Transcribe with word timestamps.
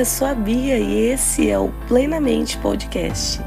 eu 0.00 0.06
sou 0.06 0.26
a 0.26 0.34
Bia 0.34 0.78
e 0.78 1.10
esse 1.10 1.50
é 1.50 1.58
o 1.58 1.68
Plenamente 1.86 2.56
Podcast. 2.56 3.38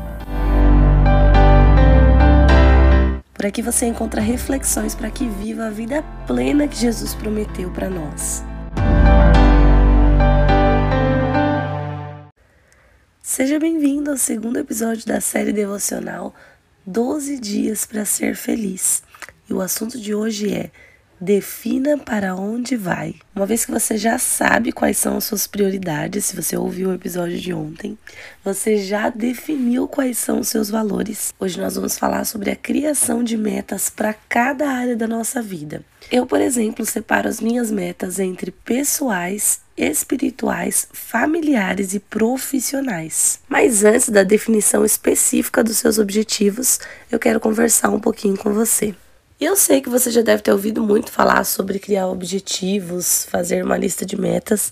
Por 3.33 3.43
aqui 3.43 3.59
você 3.63 3.87
encontra 3.87 4.21
reflexões 4.21 4.93
para 4.93 5.09
que 5.09 5.27
viva 5.27 5.65
a 5.65 5.71
vida 5.71 6.03
plena 6.27 6.67
que 6.67 6.75
Jesus 6.75 7.15
prometeu 7.15 7.71
para 7.71 7.89
nós. 7.89 8.43
Seja 13.19 13.59
bem-vindo 13.59 14.11
ao 14.11 14.17
segundo 14.17 14.59
episódio 14.59 15.07
da 15.07 15.19
série 15.19 15.51
devocional 15.51 16.35
12 16.85 17.39
Dias 17.39 17.83
para 17.83 18.05
Ser 18.05 18.35
Feliz. 18.35 19.01
E 19.49 19.53
o 19.55 19.59
assunto 19.59 19.99
de 19.99 20.13
hoje 20.13 20.53
é 20.53 20.69
Defina 21.23 21.97
para 21.97 22.35
onde 22.35 22.75
vai. 22.75 23.15
Uma 23.33 23.45
vez 23.45 23.63
que 23.63 23.71
você 23.71 23.95
já 23.97 24.19
sabe 24.19 24.73
quais 24.73 24.97
são 24.97 25.15
as 25.15 25.23
suas 25.23 25.47
prioridades, 25.47 26.25
se 26.25 26.35
você 26.35 26.57
ouviu 26.57 26.89
o 26.89 26.93
episódio 26.93 27.39
de 27.39 27.53
ontem, 27.53 27.97
você 28.43 28.75
já 28.75 29.07
definiu 29.07 29.87
quais 29.87 30.17
são 30.17 30.41
os 30.41 30.49
seus 30.49 30.69
valores. 30.69 31.33
Hoje 31.39 31.57
nós 31.61 31.75
vamos 31.75 31.97
falar 31.97 32.25
sobre 32.25 32.51
a 32.51 32.57
criação 32.57 33.23
de 33.23 33.37
metas 33.37 33.89
para 33.89 34.13
cada 34.13 34.69
área 34.69 34.97
da 34.97 35.07
nossa 35.07 35.41
vida. 35.41 35.81
Eu, 36.11 36.25
por 36.25 36.41
exemplo, 36.41 36.85
separo 36.85 37.29
as 37.29 37.39
minhas 37.39 37.71
metas 37.71 38.19
entre 38.19 38.51
pessoais, 38.51 39.61
espirituais, 39.77 40.89
familiares 40.91 41.93
e 41.93 42.01
profissionais. 42.01 43.39
Mas 43.47 43.85
antes 43.85 44.09
da 44.09 44.23
definição 44.23 44.83
específica 44.83 45.63
dos 45.63 45.77
seus 45.77 45.99
objetivos, 45.99 46.81
eu 47.09 47.17
quero 47.17 47.39
conversar 47.39 47.91
um 47.91 47.99
pouquinho 48.01 48.35
com 48.35 48.51
você. 48.51 48.93
Eu 49.43 49.57
sei 49.57 49.81
que 49.81 49.89
você 49.89 50.09
já 50.09 50.21
deve 50.21 50.41
ter 50.41 50.53
ouvido 50.53 50.81
muito 50.81 51.11
falar 51.11 51.43
sobre 51.43 51.77
criar 51.77 52.07
objetivos, 52.07 53.25
fazer 53.29 53.61
uma 53.61 53.75
lista 53.75 54.05
de 54.05 54.17
metas, 54.17 54.71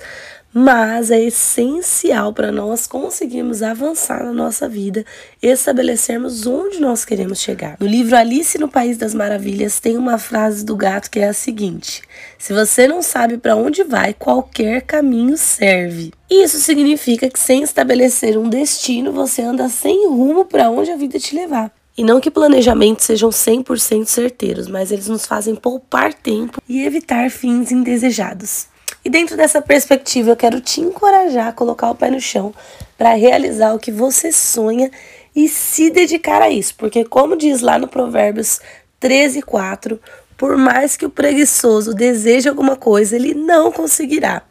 mas 0.54 1.12
é 1.12 1.20
essencial 1.20 2.32
para 2.32 2.54
nós 2.54 2.88
conseguirmos 2.88 3.62
avançar 3.62 4.24
na 4.24 4.32
nossa 4.32 4.70
vida 4.70 5.05
e 5.44 5.48
estabelecermos 5.48 6.48
onde 6.48 6.80
nós 6.80 7.04
queremos 7.04 7.41
chegar. 7.41 7.76
No 7.82 7.86
livro 7.86 8.16
Alice 8.16 8.58
no 8.58 8.70
País 8.70 8.98
das 8.98 9.13
Maravilhas 9.13 9.82
tem 9.82 9.98
uma 9.98 10.18
frase 10.18 10.63
do 10.63 10.78
gato 10.78 11.12
que 11.12 11.20
é 11.20 11.28
a 11.28 11.34
seguinte: 11.34 12.02
Se 12.40 12.54
você 12.54 12.88
não 12.88 13.02
sabe 13.02 13.38
para 13.38 13.58
onde 13.58 13.84
vai, 13.84 14.13
qualquer 14.13 14.84
caminho 14.84 15.35
serve. 15.35 16.13
Isso 16.30 16.60
significa 16.60 17.30
que 17.30 17.38
sem 17.38 17.62
estabelecer 17.62 18.38
um 18.38 18.48
destino, 18.48 19.12
você 19.12 19.41
anda 19.41 19.68
sem 19.68 20.08
rumo 20.08 20.46
para 20.46 20.70
onde 20.70 20.90
a 20.91 20.96
vida 20.96 21.20
te 21.20 21.35
levar. 21.35 21.74
E 22.02 22.04
não 22.04 22.20
que 22.20 22.32
planejamentos 22.32 23.05
sejam 23.05 23.30
100% 23.30 24.07
certeiros, 24.07 24.68
mas 24.68 24.91
eles 24.91 25.07
nos 25.07 25.24
fazem 25.24 25.54
poupar 25.54 26.12
tempo 26.12 26.60
e 26.68 26.84
evitar 26.84 27.30
fins 27.30 27.71
indesejados. 27.71 28.66
E 29.05 29.10
dentro 29.10 29.38
dessa 29.38 29.62
perspectiva, 29.62 30.32
eu 30.32 30.35
quero 30.35 30.60
te 30.60 30.82
encorajar 30.82 31.49
a 31.49 31.54
colocar 31.54 31.91
o 31.91 31.96
pé 31.96 32.10
no 32.10 32.20
chão 32.20 32.55
para 32.98 33.13
realizar 33.13 33.76
o 33.76 33.77
que 33.77 33.91
você 33.91 34.32
sonha 34.32 34.90
e 35.35 35.48
se 35.48 35.91
dedicar 35.91 36.41
a 36.41 36.49
isso, 36.49 36.74
porque 36.76 37.05
como 37.05 37.38
diz 37.38 37.62
lá 37.62 37.77
no 37.77 37.88
Provérbios 37.88 38.60
13, 38.99 39.44
4, 39.44 39.99
por 40.35 40.57
mais 40.57 40.98
que 40.98 41.05
o 41.05 41.10
preguiçoso 41.12 41.94
deseje 41.94 42.49
alguma 42.49 42.76
coisa, 42.76 43.16
ele 43.16 43.35
não 43.35 43.72
conseguirá. 43.72 44.41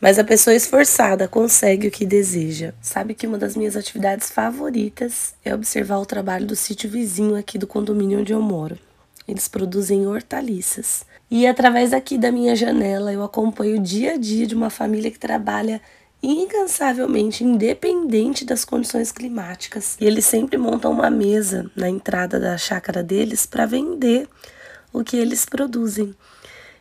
Mas 0.00 0.18
a 0.18 0.24
pessoa 0.24 0.56
esforçada 0.56 1.28
consegue 1.28 1.88
o 1.88 1.90
que 1.90 2.06
deseja. 2.06 2.72
Sabe 2.80 3.12
que 3.12 3.26
uma 3.26 3.36
das 3.36 3.54
minhas 3.54 3.76
atividades 3.76 4.30
favoritas 4.30 5.34
é 5.44 5.54
observar 5.54 5.98
o 5.98 6.06
trabalho 6.06 6.46
do 6.46 6.56
sítio 6.56 6.88
vizinho 6.88 7.36
aqui 7.36 7.58
do 7.58 7.66
condomínio 7.66 8.20
onde 8.20 8.32
eu 8.32 8.40
moro. 8.40 8.78
Eles 9.28 9.46
produzem 9.46 10.06
hortaliças. 10.06 11.04
E 11.30 11.46
através 11.46 11.92
aqui 11.92 12.16
da 12.16 12.32
minha 12.32 12.56
janela 12.56 13.12
eu 13.12 13.22
acompanho 13.22 13.76
o 13.76 13.82
dia 13.82 14.14
a 14.14 14.16
dia 14.16 14.46
de 14.46 14.54
uma 14.54 14.70
família 14.70 15.10
que 15.10 15.18
trabalha 15.18 15.82
incansavelmente, 16.22 17.44
independente 17.44 18.44
das 18.44 18.64
condições 18.64 19.12
climáticas. 19.12 19.96
E 20.00 20.06
eles 20.06 20.24
sempre 20.24 20.56
montam 20.56 20.92
uma 20.92 21.10
mesa 21.10 21.70
na 21.76 21.90
entrada 21.90 22.40
da 22.40 22.56
chácara 22.56 23.02
deles 23.02 23.44
para 23.44 23.66
vender 23.66 24.26
o 24.92 25.04
que 25.04 25.16
eles 25.16 25.44
produzem. 25.44 26.14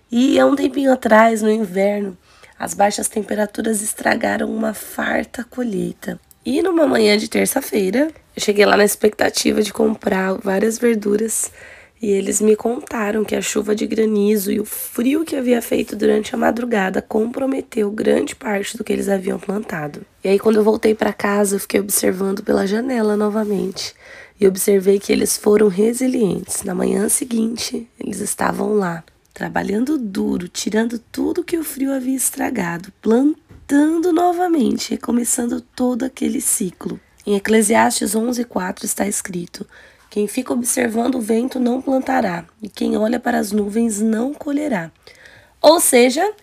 E 0.09 0.39
há 0.39 0.45
um 0.45 0.55
tempinho 0.55 0.91
atrás, 0.91 1.41
no 1.41 1.51
inverno, 1.51 2.17
as 2.59 2.73
baixas 2.73 3.07
temperaturas 3.07 3.81
estragaram 3.81 4.53
uma 4.53 4.73
farta 4.73 5.45
colheita. 5.45 6.19
E 6.45 6.61
numa 6.61 6.85
manhã 6.85 7.17
de 7.17 7.29
terça-feira, 7.29 8.11
eu 8.35 8.41
cheguei 8.41 8.65
lá 8.65 8.75
na 8.75 8.83
expectativa 8.83 9.61
de 9.61 9.71
comprar 9.71 10.33
várias 10.33 10.77
verduras 10.77 11.51
e 12.01 12.09
eles 12.09 12.39
me 12.39 12.55
contaram 12.55 13.25
que 13.25 13.35
a 13.35 13.41
chuva 13.41 13.75
de 13.75 13.85
granizo 13.85 14.51
e 14.51 14.59
o 14.59 14.65
frio 14.65 15.25
que 15.25 15.35
havia 15.35 15.61
feito 15.61 15.95
durante 15.95 16.33
a 16.33 16.37
madrugada 16.37 17.01
comprometeu 17.01 17.91
grande 17.91 18.35
parte 18.35 18.77
do 18.77 18.83
que 18.83 18.93
eles 18.93 19.09
haviam 19.09 19.37
plantado. 19.37 20.05
E 20.23 20.29
aí, 20.29 20.39
quando 20.39 20.55
eu 20.55 20.63
voltei 20.63 20.95
para 20.95 21.11
casa, 21.11 21.55
eu 21.55 21.59
fiquei 21.59 21.79
observando 21.79 22.41
pela 22.41 22.65
janela 22.65 23.17
novamente 23.17 23.93
e 24.39 24.47
observei 24.47 24.97
que 24.97 25.11
eles 25.11 25.35
foram 25.35 25.67
resilientes. 25.67 26.63
Na 26.63 26.73
manhã 26.73 27.09
seguinte, 27.09 27.85
eles 27.99 28.21
estavam 28.21 28.73
lá, 28.75 29.03
trabalhando 29.39 29.97
duro, 29.97 30.49
tirando 30.49 30.99
tudo 30.99 31.45
que 31.45 31.57
o 31.57 31.63
frio 31.63 31.93
havia 31.93 32.13
estragado, 32.13 32.91
plantando 33.01 34.11
novamente, 34.11 34.91
recomeçando 34.91 35.61
todo 35.61 36.03
aquele 36.03 36.41
ciclo. 36.41 36.99
Em 37.25 37.37
Eclesiastes 37.37 38.15
11:4 38.15 38.83
está 38.83 39.07
escrito: 39.07 39.65
Quem 40.09 40.27
fica 40.27 40.51
observando 40.51 41.15
o 41.15 41.21
vento 41.21 41.57
não 41.57 41.81
plantará, 41.81 42.43
e 42.61 42.67
quem 42.67 42.97
olha 42.97 43.17
para 43.17 43.39
as 43.39 43.53
nuvens 43.53 44.01
não 44.01 44.33
colherá. 44.33 44.91
Ou 45.61 45.79
seja, 45.79 46.33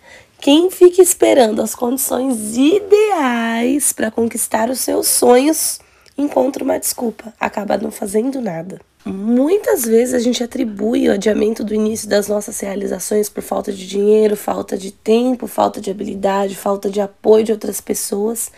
quem 0.41 0.71
fica 0.71 0.99
esperando 0.99 1.61
as 1.61 1.75
condições 1.75 2.57
ideais 2.57 3.93
para 3.93 4.09
conquistar 4.09 4.71
os 4.71 4.79
seus 4.79 5.05
sonhos 5.05 5.79
encontra 6.17 6.63
uma 6.63 6.79
desculpa, 6.79 7.31
acaba 7.39 7.77
não 7.77 7.91
fazendo 7.91 8.41
nada. 8.41 8.81
Muitas 9.07 9.85
vezes 9.85 10.13
a 10.13 10.19
gente 10.19 10.43
atribui 10.43 11.07
o 11.07 11.13
adiamento 11.13 11.63
do 11.63 11.73
início 11.73 12.09
das 12.09 12.27
nossas 12.27 12.59
realizações 12.59 13.29
por 13.29 13.41
falta 13.41 13.71
de 13.71 13.87
dinheiro, 13.87 14.35
falta 14.35 14.77
de 14.77 14.91
tempo, 14.91 15.47
falta 15.47 15.79
de 15.79 15.89
habilidade, 15.89 16.57
falta 16.57 16.89
de 16.89 16.99
apoio 16.99 17.45
de 17.45 17.53
outras 17.53 17.79
pessoas 17.79 18.51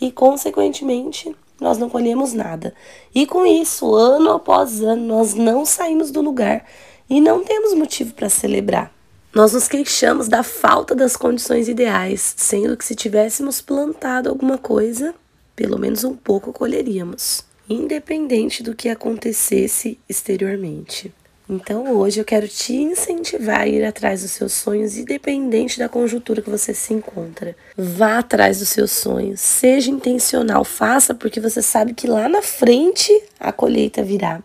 e, 0.00 0.12
consequentemente, 0.12 1.34
nós 1.60 1.76
não 1.76 1.90
colhemos 1.90 2.32
nada. 2.32 2.72
E 3.12 3.26
com 3.26 3.44
isso, 3.44 3.96
ano 3.96 4.30
após 4.30 4.80
ano, 4.80 5.02
nós 5.06 5.34
não 5.34 5.64
saímos 5.64 6.12
do 6.12 6.20
lugar 6.20 6.64
e 7.10 7.20
não 7.20 7.42
temos 7.42 7.74
motivo 7.74 8.14
para 8.14 8.28
celebrar. 8.28 8.92
Nós 9.34 9.54
nos 9.54 9.66
queixamos 9.66 10.28
da 10.28 10.44
falta 10.44 10.94
das 10.94 11.16
condições 11.16 11.68
ideais, 11.68 12.32
sendo 12.36 12.76
que 12.76 12.84
se 12.84 12.94
tivéssemos 12.94 13.60
plantado 13.60 14.28
alguma 14.28 14.56
coisa, 14.56 15.14
pelo 15.56 15.78
menos 15.78 16.04
um 16.04 16.14
pouco 16.14 16.52
colheríamos 16.52 17.44
independente 17.68 18.62
do 18.62 18.74
que 18.74 18.88
acontecesse 18.88 19.98
exteriormente. 20.08 21.12
Então 21.48 21.92
hoje 21.92 22.20
eu 22.20 22.24
quero 22.24 22.48
te 22.48 22.74
incentivar 22.74 23.60
a 23.60 23.68
ir 23.68 23.84
atrás 23.84 24.22
dos 24.22 24.32
seus 24.32 24.52
sonhos, 24.52 24.96
independente 24.96 25.78
da 25.78 25.88
conjuntura 25.88 26.42
que 26.42 26.50
você 26.50 26.74
se 26.74 26.92
encontra. 26.92 27.54
Vá 27.76 28.18
atrás 28.18 28.58
dos 28.58 28.68
seus 28.68 28.90
sonhos, 28.90 29.38
seja 29.40 29.88
intencional, 29.88 30.64
faça 30.64 31.14
porque 31.14 31.38
você 31.38 31.62
sabe 31.62 31.94
que 31.94 32.08
lá 32.08 32.28
na 32.28 32.42
frente 32.42 33.12
a 33.38 33.52
colheita 33.52 34.02
virá. 34.02 34.42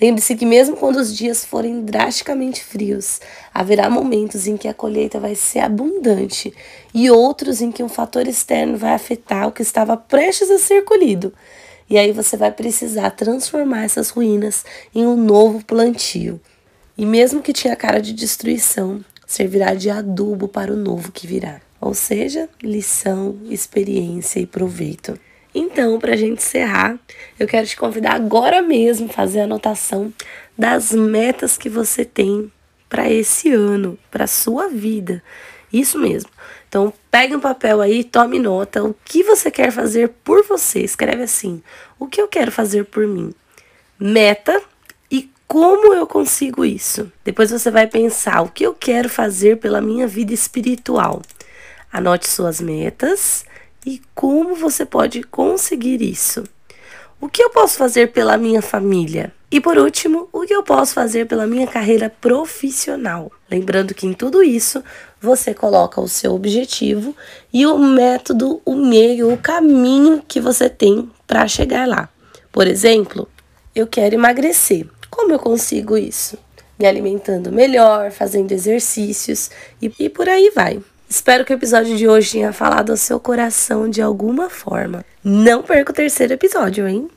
Lembre-se 0.00 0.36
que 0.36 0.46
mesmo 0.46 0.76
quando 0.76 0.96
os 0.96 1.16
dias 1.16 1.44
forem 1.44 1.84
drasticamente 1.84 2.62
frios, 2.62 3.20
haverá 3.52 3.90
momentos 3.90 4.46
em 4.46 4.56
que 4.56 4.68
a 4.68 4.74
colheita 4.74 5.18
vai 5.18 5.34
ser 5.34 5.58
abundante 5.58 6.54
e 6.94 7.10
outros 7.10 7.60
em 7.60 7.72
que 7.72 7.82
um 7.82 7.88
fator 7.88 8.28
externo 8.28 8.76
vai 8.76 8.94
afetar 8.94 9.48
o 9.48 9.52
que 9.52 9.62
estava 9.62 9.96
prestes 9.96 10.48
a 10.52 10.58
ser 10.58 10.84
colhido. 10.84 11.32
E 11.88 11.98
aí 11.98 12.12
você 12.12 12.36
vai 12.36 12.50
precisar 12.50 13.10
transformar 13.10 13.84
essas 13.84 14.10
ruínas 14.10 14.64
em 14.94 15.06
um 15.06 15.16
novo 15.16 15.64
plantio. 15.64 16.40
E 16.96 17.04
mesmo 17.04 17.42
que 17.42 17.52
tinha 17.52 17.76
cara 17.76 18.00
de 18.00 18.12
destruição, 18.12 19.04
servirá 19.26 19.74
de 19.74 19.90
adubo 19.90 20.48
para 20.48 20.72
o 20.72 20.76
novo 20.76 21.12
que 21.12 21.26
virá. 21.26 21.60
Ou 21.80 21.92
seja, 21.92 22.48
lição, 22.62 23.36
experiência 23.50 24.40
e 24.40 24.46
proveito. 24.46 25.18
Então, 25.54 25.98
para 25.98 26.14
a 26.14 26.16
gente 26.16 26.38
encerrar, 26.38 26.98
eu 27.38 27.46
quero 27.46 27.66
te 27.66 27.76
convidar 27.76 28.14
agora 28.14 28.62
mesmo 28.62 29.06
a 29.06 29.12
fazer 29.12 29.40
a 29.40 29.44
anotação 29.44 30.12
das 30.56 30.92
metas 30.92 31.56
que 31.56 31.68
você 31.68 32.04
tem 32.04 32.50
para 32.88 33.10
esse 33.10 33.52
ano, 33.52 33.98
para 34.10 34.26
sua 34.26 34.68
vida. 34.68 35.22
Isso 35.74 35.98
mesmo. 35.98 36.30
Então, 36.68 36.92
pegue 37.10 37.34
um 37.34 37.40
papel 37.40 37.80
aí, 37.80 38.04
tome 38.04 38.38
nota. 38.38 38.84
O 38.84 38.94
que 39.04 39.24
você 39.24 39.50
quer 39.50 39.72
fazer 39.72 40.08
por 40.22 40.44
você? 40.44 40.78
Escreve 40.78 41.24
assim: 41.24 41.60
O 41.98 42.06
que 42.06 42.20
eu 42.20 42.28
quero 42.28 42.52
fazer 42.52 42.84
por 42.84 43.04
mim? 43.08 43.34
Meta 43.98 44.62
e 45.10 45.28
como 45.48 45.92
eu 45.92 46.06
consigo 46.06 46.64
isso? 46.64 47.10
Depois 47.24 47.50
você 47.50 47.72
vai 47.72 47.88
pensar: 47.88 48.42
O 48.42 48.48
que 48.48 48.64
eu 48.64 48.72
quero 48.72 49.08
fazer 49.08 49.56
pela 49.58 49.80
minha 49.80 50.06
vida 50.06 50.32
espiritual? 50.32 51.22
Anote 51.92 52.28
suas 52.28 52.60
metas 52.60 53.44
e 53.84 54.00
como 54.14 54.54
você 54.54 54.86
pode 54.86 55.24
conseguir 55.24 56.00
isso. 56.02 56.44
O 57.24 57.28
que 57.30 57.42
eu 57.42 57.48
posso 57.48 57.78
fazer 57.78 58.12
pela 58.12 58.36
minha 58.36 58.60
família? 58.60 59.32
E 59.50 59.58
por 59.58 59.78
último, 59.78 60.28
o 60.30 60.42
que 60.42 60.54
eu 60.54 60.62
posso 60.62 60.92
fazer 60.92 61.26
pela 61.26 61.46
minha 61.46 61.66
carreira 61.66 62.10
profissional? 62.20 63.32
Lembrando 63.50 63.94
que 63.94 64.06
em 64.06 64.12
tudo 64.12 64.42
isso 64.42 64.84
você 65.22 65.54
coloca 65.54 66.02
o 66.02 66.06
seu 66.06 66.34
objetivo 66.34 67.16
e 67.50 67.64
o 67.64 67.78
método, 67.78 68.60
o 68.62 68.76
meio, 68.76 69.32
o 69.32 69.38
caminho 69.38 70.22
que 70.28 70.38
você 70.38 70.68
tem 70.68 71.10
para 71.26 71.48
chegar 71.48 71.88
lá. 71.88 72.10
Por 72.52 72.66
exemplo, 72.66 73.26
eu 73.74 73.86
quero 73.86 74.16
emagrecer. 74.16 74.86
Como 75.08 75.32
eu 75.32 75.38
consigo 75.38 75.96
isso? 75.96 76.36
Me 76.78 76.86
alimentando 76.86 77.50
melhor, 77.50 78.10
fazendo 78.10 78.52
exercícios 78.52 79.50
e, 79.80 79.90
e 79.98 80.10
por 80.10 80.28
aí 80.28 80.52
vai. 80.54 80.78
Espero 81.14 81.44
que 81.44 81.52
o 81.52 81.54
episódio 81.54 81.96
de 81.96 82.08
hoje 82.08 82.32
tenha 82.32 82.52
falado 82.52 82.90
ao 82.90 82.96
seu 82.96 83.20
coração 83.20 83.88
de 83.88 84.02
alguma 84.02 84.50
forma. 84.50 85.04
Não 85.22 85.62
perca 85.62 85.92
o 85.92 85.94
terceiro 85.94 86.32
episódio, 86.32 86.88
hein? 86.88 87.08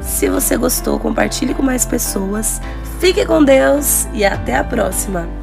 Se 0.00 0.30
você 0.30 0.56
gostou, 0.56 0.98
compartilhe 0.98 1.52
com 1.52 1.62
mais 1.62 1.84
pessoas. 1.84 2.62
Fique 2.98 3.26
com 3.26 3.44
Deus 3.44 4.06
e 4.14 4.24
até 4.24 4.56
a 4.56 4.64
próxima! 4.64 5.39